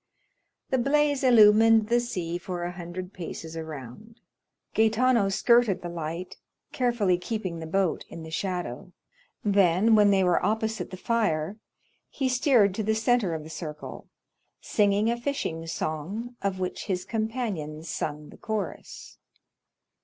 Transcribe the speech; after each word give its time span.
The 0.71 0.79
blaze 0.79 1.23
illumined 1.23 1.87
the 1.89 1.99
sea 1.99 2.39
for 2.39 2.63
a 2.63 2.71
hundred 2.71 3.13
paces 3.13 3.55
around. 3.55 4.19
Gaetano 4.73 5.29
skirted 5.29 5.83
the 5.83 5.89
light, 5.89 6.37
carefully 6.71 7.19
keeping 7.19 7.59
the 7.59 7.67
boat 7.67 8.05
in 8.09 8.23
the 8.23 8.31
shadow; 8.31 8.93
then, 9.43 9.93
when 9.93 10.09
they 10.09 10.23
were 10.23 10.43
opposite 10.43 10.89
the 10.89 10.97
fire, 10.97 11.57
he 12.09 12.27
steered 12.27 12.73
to 12.73 12.83
the 12.83 12.95
centre 12.95 13.35
of 13.35 13.43
the 13.43 13.49
circle, 13.51 14.07
singing 14.59 15.11
a 15.11 15.21
fishing 15.21 15.67
song, 15.67 16.35
of 16.41 16.59
which 16.59 16.85
his 16.85 17.05
companions 17.05 17.87
sung 17.87 18.29
the 18.29 18.37
chorus. 18.37 19.19